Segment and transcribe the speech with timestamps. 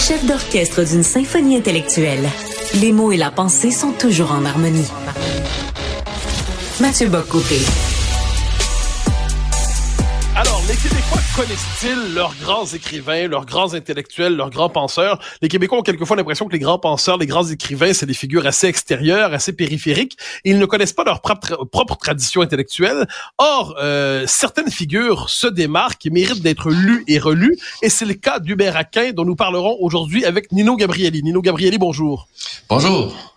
[0.00, 2.26] chef d'orchestre d'une symphonie intellectuelle.
[2.80, 4.90] Les mots et la pensée sont toujours en harmonie.
[6.80, 7.58] Mathieu Bocoté.
[11.40, 15.18] Connaissent-ils leurs grands écrivains, leurs grands intellectuels, leurs grands penseurs?
[15.40, 18.46] Les Québécois ont quelquefois l'impression que les grands penseurs, les grands écrivains, c'est des figures
[18.46, 20.18] assez extérieures, assez périphériques.
[20.44, 23.08] Et ils ne connaissent pas leur propre, tradition intellectuelle.
[23.38, 27.56] Or, euh, certaines figures se démarquent et méritent d'être lues et relues.
[27.80, 31.22] Et c'est le cas d'Hubert Aquin, dont nous parlerons aujourd'hui avec Nino Gabrielli.
[31.22, 32.28] Nino Gabrielli, bonjour.
[32.68, 33.29] Bonjour.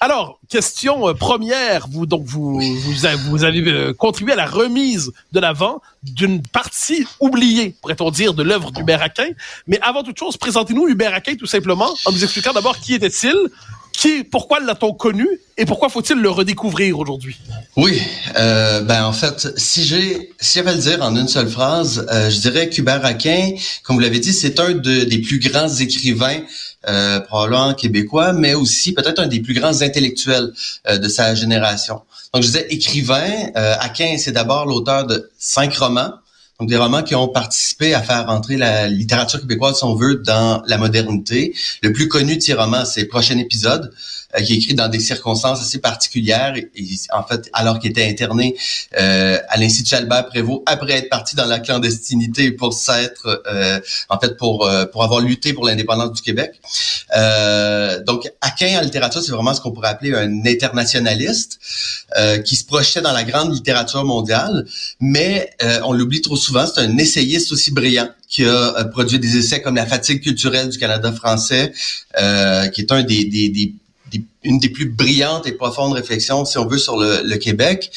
[0.00, 4.46] Alors, question euh, première, vous donc vous vous, avez, vous avez euh, contribué à la
[4.46, 9.30] remise de l'avant d'une partie oubliée, pourrait-on dire, de l'œuvre d'Hubert Aquin.
[9.66, 13.36] Mais avant toute chose, présentez-nous Hubert Aquin tout simplement en nous expliquant d'abord qui était-il,
[13.98, 15.26] qui, pourquoi l'a-t-on connu
[15.56, 17.36] et pourquoi faut-il le redécouvrir aujourd'hui?
[17.76, 18.00] Oui,
[18.36, 22.30] euh, ben en fait, si j'ai, si j'avais le dire en une seule phrase, euh,
[22.30, 26.42] je dirais qu'Hubert Aquin, comme vous l'avez dit, c'est un de, des plus grands écrivains
[26.88, 30.52] euh, probablement québécois, mais aussi peut-être un des plus grands intellectuels
[30.88, 32.02] euh, de sa génération.
[32.32, 33.50] Donc, je disais écrivain.
[33.56, 36.12] Euh, Aquin, c'est d'abord l'auteur de cinq romans.
[36.58, 40.16] Donc, des romans qui ont participé à faire entrer la littérature québécoise, si on veut,
[40.16, 41.54] dans la modernité.
[41.82, 43.92] Le plus connu de ces romans, c'est Prochain épisode,
[44.36, 46.54] euh, qui est écrit dans des circonstances assez particulières.
[46.56, 46.70] Et,
[47.12, 48.56] en fait, alors qu'il était interné
[48.98, 54.18] euh, à l'Institut Albert Prévost, après être parti dans la clandestinité pour s'être, euh, en
[54.18, 56.60] fait, pour euh, pour avoir lutté pour l'indépendance du Québec.
[57.16, 61.58] Euh, donc, Aquin en littérature, c'est vraiment ce qu'on pourrait appeler un internationaliste
[62.44, 64.66] qui se projetait dans la grande littérature mondiale,
[65.00, 65.50] mais
[65.84, 66.66] on l'oublie trop souvent.
[66.66, 70.78] C'est un essayiste aussi brillant qui a produit des essais comme La fatigue culturelle du
[70.78, 71.72] Canada français,
[72.16, 73.74] qui est un des, des, des
[74.42, 77.90] une des plus brillantes et profondes réflexions, si on veut, sur le, Québec.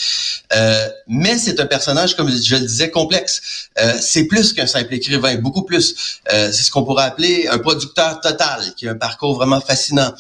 [0.54, 3.70] Euh, mais c'est un personnage, comme je le disais, complexe.
[3.80, 6.20] Euh, c'est plus qu'un simple écrivain, beaucoup plus.
[6.32, 10.14] Euh, c'est ce qu'on pourrait appeler un producteur total, qui a un parcours vraiment fascinant.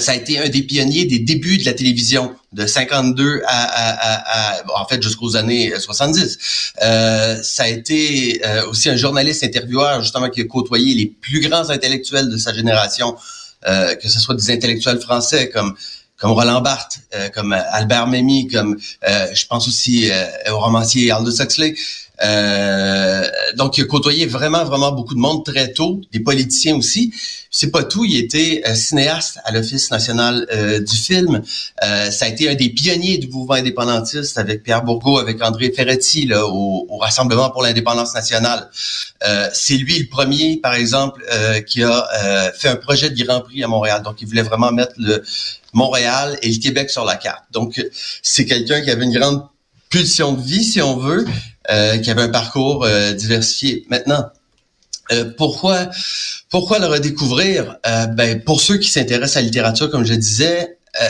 [0.00, 4.58] ça a été un des pionniers des débuts de la télévision, de 52 à, à,
[4.58, 6.38] à, en fait jusqu'aux années 70.
[6.80, 12.28] ça a été aussi un journaliste intervieweur justement qui a côtoyé les plus grands intellectuels
[12.30, 15.74] de sa génération, euh, que ce soit des intellectuels français comme
[16.16, 20.10] comme Roland Barthes, euh, comme Albert Memmi, comme euh, je pense aussi
[20.50, 21.74] au romancier Aldous Huxley.
[23.56, 27.12] Donc, il a côtoyé vraiment, vraiment beaucoup de monde très tôt, des politiciens aussi
[27.56, 28.04] c'est pas tout.
[28.04, 31.42] Il était euh, cinéaste à l'Office national euh, du film.
[31.82, 35.72] Euh, ça a été un des pionniers du mouvement indépendantiste avec Pierre Bourgault, avec André
[35.72, 38.68] Ferretti là, au, au Rassemblement pour l'indépendance nationale.
[39.54, 41.24] c'est lui le premier, par exemple,
[41.66, 44.02] qui a fait un projet de Grand Prix à Montréal.
[44.02, 45.22] Donc, il voulait vraiment mettre le
[45.72, 47.44] Montréal et le Québec sur la carte.
[47.52, 47.82] Donc,
[48.22, 49.42] c'est quelqu'un qui avait une grande
[49.88, 51.24] pulsion de vie, si on veut,
[51.68, 53.84] qui avait un parcours diversifié.
[53.90, 54.30] Maintenant,
[55.12, 55.88] euh, pourquoi,
[56.50, 57.76] pourquoi le redécouvrir?
[57.86, 61.08] Euh, ben, pour ceux qui s'intéressent à la littérature, comme je disais, euh,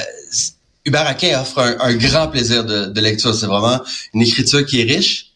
[0.85, 3.35] Hubert Aquin offre un, grand plaisir de, de lecture.
[3.35, 3.81] C'est vraiment
[4.15, 5.33] une écriture qui est riche,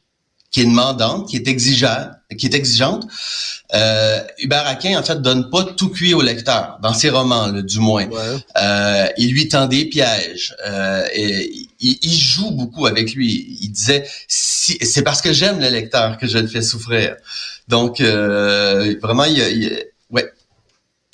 [0.50, 3.06] qui est demandante, qui est exigeante, qui est exigeante.
[3.72, 7.78] Euh, Hubert Aquin, en fait, donne pas tout cuit au lecteur, dans ses romans, du
[7.78, 8.08] moins.
[8.60, 10.54] Euh, il lui tend des pièges.
[10.66, 13.58] Euh, et, il, joue beaucoup avec lui.
[13.62, 17.16] Il disait, si, c'est parce que j'aime le lecteur que je le fais souffrir.
[17.68, 19.90] Donc, euh, vraiment, il, il ouais,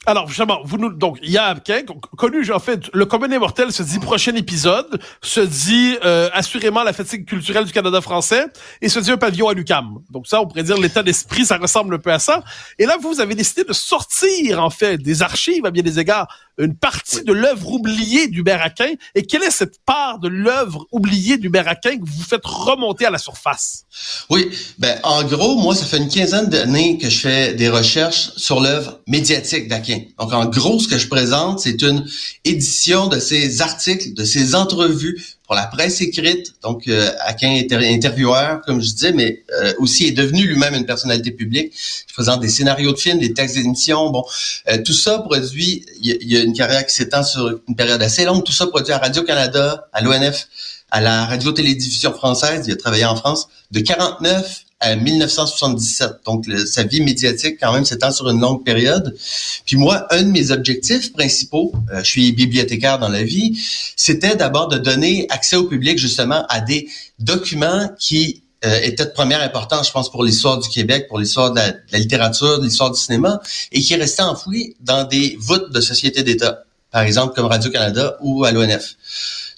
[0.06, 1.82] alors, justement, vous nous, donc, il y a Abquin,
[2.16, 6.92] connu, en fait, le commun immortel se dit prochain épisode, se dit euh, assurément la
[6.92, 8.46] fatigue culturelle du Canada français,
[8.80, 9.98] et se dit un pavillon à l'UCAM.
[10.10, 12.44] Donc ça, on pourrait dire l'état d'esprit, ça ressemble un peu à ça.
[12.78, 16.28] Et là, vous avez décidé de sortir, en fait, des archives, à bien des égards,
[16.58, 18.92] une partie de l'œuvre oubliée d'Hubert Aquin.
[19.14, 23.10] Et quelle est cette part de l'œuvre oubliée d'Hubert Aquin que vous faites remonter à
[23.10, 23.84] la surface?
[24.30, 28.30] Oui, ben en gros, moi, ça fait une quinzaine d'années que je fais des recherches
[28.36, 30.00] sur l'œuvre médiatique d'Aquin.
[30.18, 32.06] Donc, en gros, ce que je présente, c'est une
[32.44, 36.54] édition de ses articles, de ses entrevues pour la presse écrite.
[36.62, 40.86] Donc, euh, Aquin est intervieweur, comme je disais, mais euh, aussi est devenu lui-même une
[40.86, 41.72] personnalité publique.
[42.08, 44.10] Je présente des scénarios de films, des textes d'émissions.
[44.10, 44.24] Bon,
[44.68, 48.24] euh, tout ça produit, il y, a une carrière qui s'étend sur une période assez
[48.24, 48.44] longue.
[48.44, 50.48] Tout ça produit à Radio-Canada, à l'ONF,
[50.90, 52.64] à la radio-télévision française.
[52.66, 56.20] Il a travaillé en France de 49 à 1977.
[56.26, 59.16] Donc, sa vie médiatique, quand même, s'étend sur une longue période.
[59.64, 63.58] Puis moi, un de mes objectifs principaux, euh, je suis bibliothécaire dans la vie,
[63.96, 66.88] c'était d'abord de donner accès au public, justement, à des
[67.18, 71.52] documents qui euh, étaient de première importance, je pense, pour l'histoire du Québec, pour l'histoire
[71.52, 73.40] de, la littérature, de l'histoire du cinéma,
[73.72, 78.44] et qui restaient enfouis dans des voûtes de sociétés d'État, par exemple, comme Radio-Canada ou
[78.44, 78.96] à l'ONF.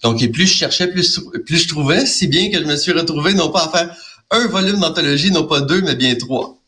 [0.03, 3.35] Donc, et plus je cherchais, plus je trouvais, si bien que je me suis retrouvé
[3.35, 3.97] non pas à faire
[4.31, 6.59] un volume d'anthologie, non pas deux, mais bien trois.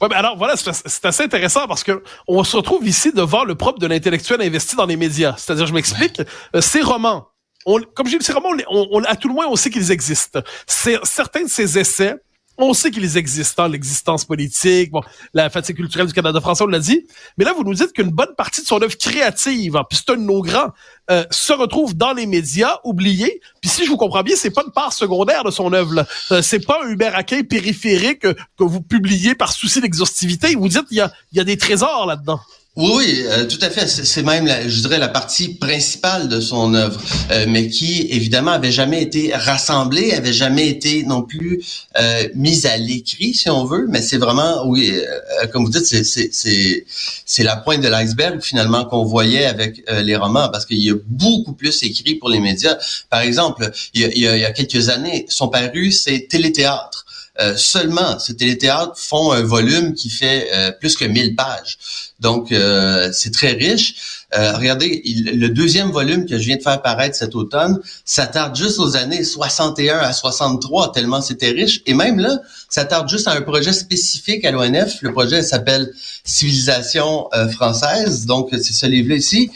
[0.00, 3.54] Ouais, mais alors voilà, c'est assez intéressant parce que on se retrouve ici devant le
[3.54, 5.34] propre de l'intellectuel investi dans les médias.
[5.36, 6.20] C'est-à-dire, je m'explique,
[6.56, 7.28] euh, ces romans,
[7.66, 10.40] on, comme j'ai dit, ces romans, on, à tout le moins, on sait qu'ils existent.
[10.66, 12.16] Certains de ces essais
[12.58, 15.02] on sait qu'ils existent, hein, l'existence politique, bon,
[15.34, 17.06] la fatigue culturelle du Canada français, on l'a dit.
[17.38, 20.12] Mais là, vous nous dites qu'une bonne partie de son œuvre créative, hein, puis c'est
[20.12, 20.70] un de nos grands,
[21.10, 23.40] euh, se retrouve dans les médias, oubliés.
[23.60, 26.04] Puis si je vous comprends bien, c'est pas une part secondaire de son œuvre.
[26.30, 30.54] Euh, c'est pas un Hubert Aquin périphérique que, que vous publiez par souci d'exhaustivité.
[30.54, 32.40] Vous dites qu'il y a, il y a des trésors là-dedans.
[32.74, 33.86] Oui, euh, tout à fait.
[33.86, 36.98] C'est même, la, je dirais, la partie principale de son œuvre,
[37.30, 41.62] euh, mais qui, évidemment, avait jamais été rassemblée, avait jamais été non plus
[42.00, 43.84] euh, mise à l'écrit, si on veut.
[43.90, 49.04] Mais c'est vraiment, oui, euh, comme vous dites, c'est la pointe de l'iceberg, finalement, qu'on
[49.04, 52.78] voyait avec les romans, parce qu'il y a beaucoup plus écrit pour les médias.
[53.10, 57.04] Par exemple, il y a, il y a quelques années, sont parus ces téléthéâtres.
[57.40, 61.78] Euh, seulement, ces téléthéâtres font un volume qui fait euh, plus que 1000 pages.
[62.20, 63.94] Donc, euh, c'est très riche.
[64.34, 68.96] regardez, le deuxième volume que je viens de faire paraître cet automne s'attarde juste aux
[68.96, 71.82] années 61 à 63, tellement c'était riche.
[71.86, 72.38] Et même là,
[72.68, 75.02] s'attarde juste à un projet spécifique à l'ONF.
[75.02, 75.90] Le projet s'appelle
[76.24, 78.24] Civilisation française.
[78.26, 79.50] Donc, c'est ce livre-là ici.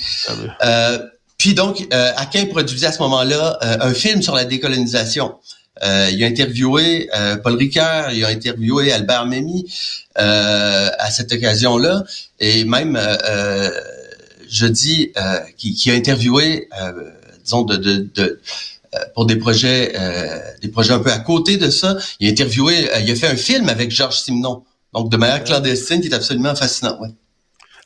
[0.61, 0.99] Ah
[1.38, 1.87] puis donc,
[2.17, 5.34] Aquin produisait à ce moment-là un film sur la décolonisation.
[5.82, 9.70] Euh, il a interviewé euh, Paul Ricard, il a interviewé Albert Memmi
[10.19, 12.05] euh, à cette occasion-là,
[12.40, 13.70] et même euh,
[14.49, 15.12] je dis
[15.56, 16.69] qui, qui, a interviewé,
[17.44, 18.40] disons de, de, de
[19.14, 19.93] pour des projets,
[20.62, 21.99] des projets un peu à côté de ça.
[22.20, 24.62] Il a interviewé, il a fait un film avec Georges Simenon,
[24.94, 26.99] donc de manière clandestine, qui est absolument fascinant.
[27.00, 27.08] Ouais.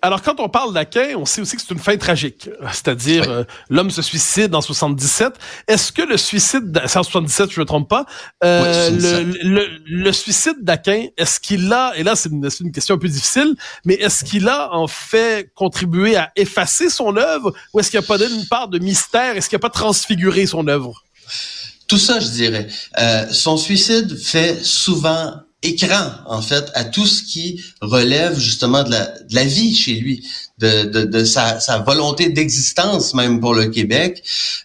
[0.02, 2.49] Alors, quand on parle d'Aquin, on sait aussi que c'est une fin tragique.
[2.73, 5.35] C'est-à-dire, euh, l'homme se suicide en 77.
[5.69, 8.06] Est-ce que le suicide, c'est en 77, je ne me trompe pas,
[8.43, 8.91] euh,
[9.43, 13.08] le, le, suicide d'Aquin, est-ce qu'il a, et là c'est une, une, question un peu
[13.08, 13.55] difficile,
[13.85, 18.05] mais est-ce qu'il a en fait contribué à effacer son œuvre ou est-ce qu'il n'y
[18.05, 19.37] a pas donné une part de mystère?
[19.37, 21.05] Est-ce qu'il n'a pas transfiguré son œuvre?
[21.87, 22.69] Tout ça, je dirais.
[22.99, 28.90] Euh, son suicide fait souvent écran, en fait, à tout ce qui relève justement de
[28.90, 30.26] la, de la vie chez lui,
[30.58, 34.22] de, de, de sa, sa, volonté d'existence même pour le Québec.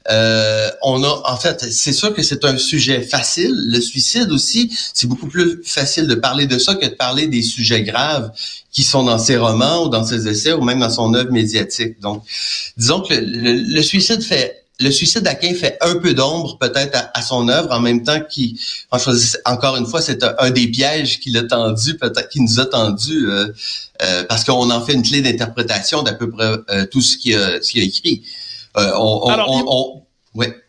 [0.10, 3.54] Euh, on a, en fait, c'est sûr que c'est un sujet facile.
[3.68, 7.42] Le suicide aussi, c'est beaucoup plus facile de parler de ça que de parler des
[7.42, 8.32] sujets graves
[8.72, 12.00] qui sont dans ses romans ou dans ses essais ou même dans son œuvre médiatique.
[12.02, 12.24] Donc,
[12.78, 17.48] disons que le suicide fait le suicide d'Aquin fait un peu d'ombre peut-être à, son
[17.48, 18.58] œuvre, en même temps qu'il,
[19.46, 23.30] encore une fois, c'est un, des pièges qu'il a tendu, peut-être qu'il nous a tendu,
[23.30, 23.48] euh,
[24.02, 27.36] euh, parce qu'on en fait une clé d'interprétation d'à peu près euh, tout ce qu'il
[27.38, 28.24] a, a, écrit.
[28.76, 29.32] on,
[29.68, 30.65] on, ouais.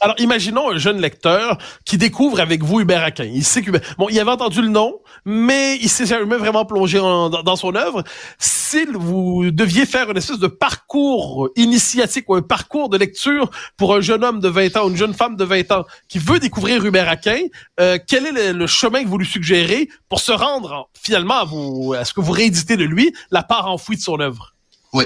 [0.00, 3.24] Alors, imaginons un jeune lecteur qui découvre avec vous Hubert Aquin.
[3.24, 6.98] Il sait que bon, il avait entendu le nom, mais il s'est jamais vraiment plongé
[6.98, 8.04] dans, son œuvre.
[8.38, 13.94] Si vous deviez faire une espèce de parcours initiatique ou un parcours de lecture pour
[13.94, 16.38] un jeune homme de 20 ans ou une jeune femme de 20 ans qui veut
[16.38, 17.40] découvrir Hubert Aquin,
[17.80, 21.94] euh, quel est le, chemin que vous lui suggérez pour se rendre finalement à, vous,
[21.98, 24.55] à ce que vous rééditez de lui la part enfouie de son œuvre?
[24.92, 25.04] Oui.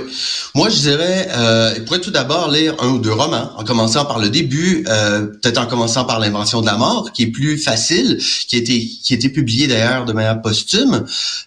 [0.54, 4.04] Moi, je dirais, euh, il pourrait tout d'abord lire un ou deux romans, en commençant
[4.04, 7.56] par le début, euh, peut-être en commençant par l'invention de la mort, qui est plus
[7.58, 11.04] facile, qui a été, qui a été publié d'ailleurs de manière posthume.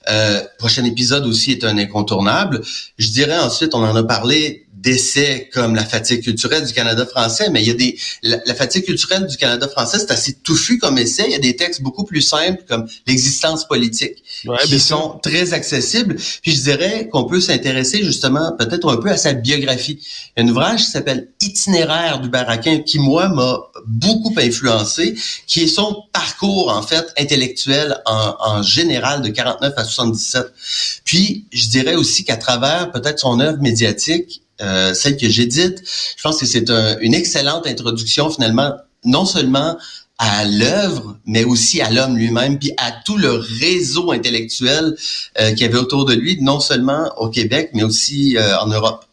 [0.10, 2.62] Euh, prochain épisode aussi est un incontournable.
[2.98, 7.50] Je dirais ensuite, on en a parlé, d'essais comme la fatigue culturelle du Canada français,
[7.50, 10.98] mais il y a des la, fatigue culturelle du Canada français, c'est assez touffu comme
[10.98, 11.24] essai.
[11.28, 14.24] Il y a des textes beaucoup plus simples comme l'existence politique
[14.66, 16.18] qui sont très accessibles.
[16.42, 20.00] Puis je dirais qu'on peut s'intéresser justement peut-être un peu à sa biographie.
[20.36, 25.16] Il y a un ouvrage qui s'appelle Itinéraire du Baraquin qui moi m'a beaucoup influencé,
[25.48, 30.46] qui est son parcours en fait intellectuel en, en général de 49 à 77.
[31.06, 35.84] Puis je dirais aussi qu'à travers peut-être son œuvre médiatique, euh, celle que j'édite,
[36.18, 36.70] je pense que c'est
[37.02, 39.78] une excellente introduction finalement, non seulement
[40.18, 44.96] à l'œuvre, mais aussi à l'homme lui-même, puis à tout le réseau intellectuel
[45.40, 48.68] euh, qu'il y avait autour de lui, non seulement au Québec, mais aussi euh, en
[48.68, 49.06] Europe.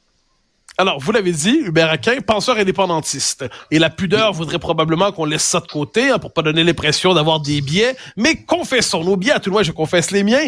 [0.80, 3.44] Alors, vous l'avez dit, Hubert Aquin, penseur indépendantiste.
[3.70, 7.12] Et la pudeur voudrait probablement qu'on laisse ça de côté hein, pour pas donner l'impression
[7.12, 7.94] d'avoir des biais.
[8.16, 10.46] Mais confessons nos biais, à tout le moins je confesse les miens.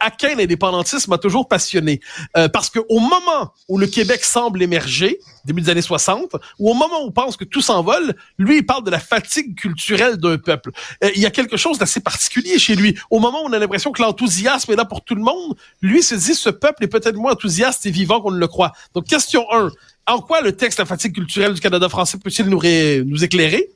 [0.00, 2.00] Aquin, l'indépendantisme m'a toujours passionné.
[2.36, 6.68] Euh, parce que au moment où le Québec semble émerger, début des années 60, ou
[6.68, 10.16] au moment où on pense que tout s'envole, lui, il parle de la fatigue culturelle
[10.16, 10.72] d'un peuple.
[11.04, 12.98] Euh, il y a quelque chose d'assez particulier chez lui.
[13.10, 16.02] Au moment où on a l'impression que l'enthousiasme est là pour tout le monde, lui
[16.02, 18.72] se dit, ce peuple est peut-être moins enthousiaste et vivant qu'on ne le croit.
[18.92, 19.70] Donc, question 1.
[20.06, 23.68] En quoi le texte La fatigue culturelle du Canada français peut-il nous, éclairer?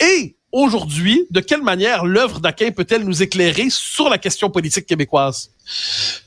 [0.00, 5.50] Et aujourd'hui, de quelle manière l'œuvre d'Aquin peut-elle nous éclairer sur la question politique québécoise?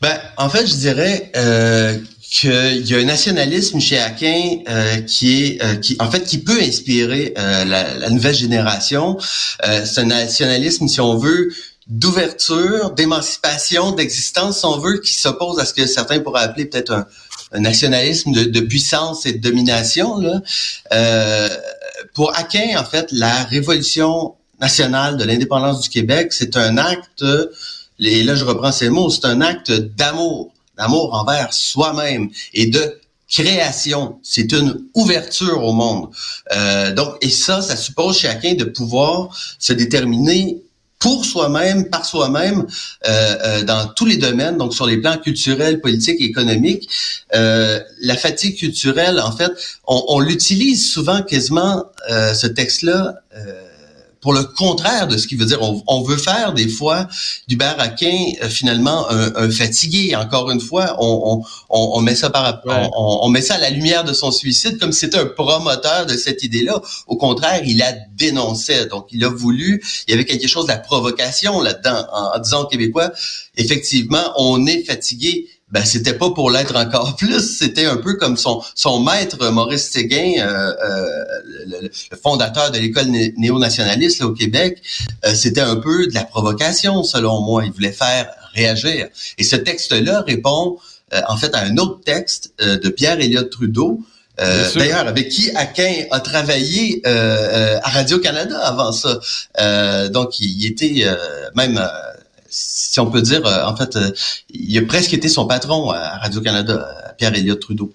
[0.02, 5.44] Ben, en fait, je dirais euh, qu'il y a un nationalisme chez Aquin euh, qui
[5.44, 7.66] est, euh, en fait, qui peut inspirer la,
[7.98, 9.18] la, nouvelle génération.
[9.62, 11.50] C'est un nationalisme, si on veut,
[11.88, 16.92] d'ouverture, d'émancipation, d'existence, si on veut, qui s'oppose à ce que certains pourraient appeler peut-être
[16.92, 17.06] un,
[17.54, 20.18] nationalisme de, de, puissance et de domination.
[20.18, 20.42] Là.
[20.94, 21.50] Euh,
[22.14, 27.24] pour Aquin, en fait, la révolution nationale de l'indépendance du Québec, c'est un acte,
[28.00, 33.00] et là je reprends ces mots, c'est un acte d'amour, d'amour envers soi-même et de
[33.28, 34.20] création.
[34.24, 36.10] C'est une ouverture au monde.
[36.54, 40.62] Euh, donc, et ça, ça suppose chacun de pouvoir se déterminer
[41.06, 42.66] pour soi-même, par soi-même,
[43.08, 46.90] euh, euh, dans tous les domaines, donc sur les plans culturels, politiques, économiques.
[47.36, 49.52] Euh, la fatigue culturelle, en fait,
[49.86, 53.65] on, on l'utilise souvent quasiment, euh, ce texte-là, euh,
[54.26, 55.62] pour le contraire de ce qu'il veut dire.
[55.62, 57.08] On, on, veut faire des fois
[57.48, 60.16] du Aquin euh, finalement un, un, fatigué.
[60.16, 62.90] Encore une fois, on, on, on met ça par ouais.
[62.98, 66.18] on, met ça à la lumière de son suicide comme si c'était un promoteur de
[66.18, 66.82] cette idée-là.
[67.06, 68.88] Au contraire, il la dénonçait.
[68.88, 69.84] Donc, il a voulu.
[70.08, 73.12] Il y avait quelque chose de la provocation là-dedans en, en disant aux Québécois,
[73.58, 78.38] effectivement, on est fatigué ben c'était pas pour l'être encore plus, c'était un peu comme
[78.38, 81.26] son son maître Maurice Séguin, euh, euh,
[81.68, 81.82] le,
[82.12, 84.82] le, fondateur de l'école né néo-nationaliste au Québec,
[85.26, 87.66] euh, c'était un peu de la provocation selon moi.
[87.66, 89.08] Il voulait faire réagir.
[89.38, 90.78] Et ce texte-là répond
[91.14, 94.02] euh, en fait à un autre texte euh, de Pierre Elliott Trudeau.
[94.38, 99.18] D'ailleurs, avec qui Aquin a travaillé à Radio Canada avant ça.
[100.10, 101.06] donc, il, il était
[101.56, 101.80] même
[102.56, 104.12] si on peut dire, euh, en fait, euh,
[104.50, 107.92] il a presque été son patron à Radio-Canada, pierre Elliott Trudeau.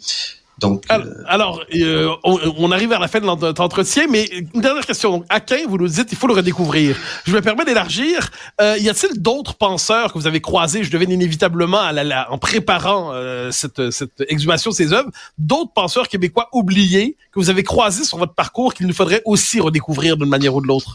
[0.61, 1.23] Donc, alors, euh...
[1.27, 5.11] alors euh, on, on, arrive vers la fin de notre entretien, mais une dernière question.
[5.11, 6.97] Donc, Aquin, vous nous dites, il faut le redécouvrir.
[7.25, 8.31] Je me permets d'élargir.
[8.61, 12.31] Euh, y a-t-il d'autres penseurs que vous avez croisés, je devine inévitablement à la, la,
[12.31, 17.49] en préparant euh, cette, cette exhumation de ces œuvres, d'autres penseurs québécois oubliés que vous
[17.49, 20.95] avez croisés sur votre parcours qu'il nous faudrait aussi redécouvrir d'une manière ou de l'autre?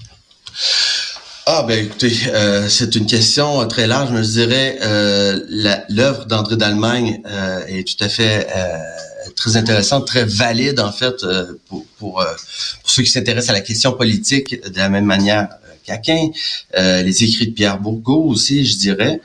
[1.47, 5.39] Ah ben écoutez, euh, c'est une question très large, mais je dirais euh,
[5.89, 8.77] l'œuvre d'André d'Allemagne euh, est tout à fait euh,
[9.35, 12.25] très intéressante, très valide en fait euh, pour, pour,
[12.81, 15.49] pour, ceux qui s'intéressent à la question politique de la même manière
[15.85, 16.29] qu'Aquin.
[16.75, 19.21] les écrits de Pierre Bourgault aussi, je dirais,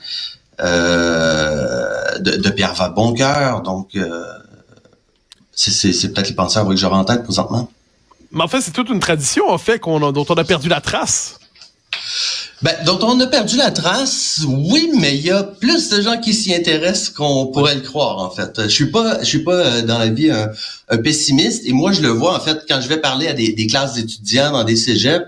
[0.59, 3.97] de, de, Pierre Vaboncoeur, donc
[5.55, 7.71] c'est peut-être les penseurs que j'aurais en tête présentement.
[8.31, 11.40] Mais en fait, c'est toute une tradition en fait dont on a perdu la trace.
[12.61, 16.17] Ben, dont on a perdu la trace, oui, mais il y a plus de gens
[16.19, 18.61] qui s'y intéressent qu'on pourrait le croire, en fait.
[18.63, 20.51] Je suis pas, je suis pas euh, dans la vie un,
[20.97, 23.65] pessimiste, et moi je le vois en fait quand je vais parler à des, des
[23.65, 25.25] classes d'étudiants dans des cégeps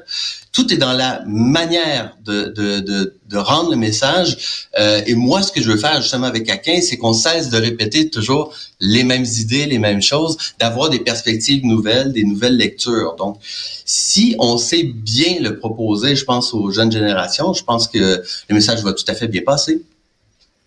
[0.54, 4.68] tout est dans la manière de, de, de, de rendre le message.
[4.80, 7.58] Euh, et moi, ce que je veux faire justement avec Aquin, c'est qu'on cesse de
[7.58, 13.16] répéter toujours les mêmes idées, les mêmes choses, d'avoir des perspectives nouvelles, des nouvelles lectures.
[13.16, 13.40] Donc,
[13.84, 18.56] si on sait bien le proposer, je pense aux jeunes générations, je pense que le
[18.56, 19.82] message va tout à fait bien passer.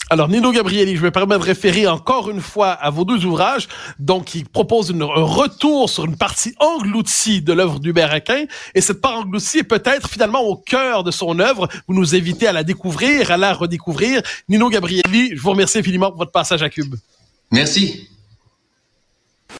[0.08, 3.66] Alors, Nino Gabrieli, je me permets de référer encore une fois à vos deux ouvrages.
[3.98, 8.44] Donc, il propose un retour sur une partie engloutie de l'œuvre d'Hubert Aquin.
[8.76, 11.68] Et cette part engloutie est peut-être finalement au cœur de son œuvre.
[11.88, 14.22] Vous nous invitez à la découvrir, à la redécouvrir.
[14.48, 16.94] Nino Gabrieli, je vous remercie infiniment pour votre passage à Cube.
[17.50, 18.08] Merci.